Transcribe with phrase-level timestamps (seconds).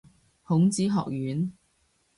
[0.41, 1.53] 孔子學院